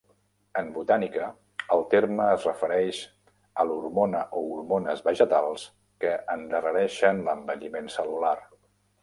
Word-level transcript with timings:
En 0.59 0.69
botànica 0.75 1.25
el 1.75 1.83
terme 1.91 2.29
es 2.37 2.47
refereix 2.49 3.01
a 3.63 3.67
l'hormona 3.73 4.23
o 4.41 4.43
hormones 4.55 5.05
vegetals 5.11 5.67
que 6.07 6.17
endarrereixen 6.39 7.23
l'envelliment 7.31 7.95
cel·lular. 7.99 8.35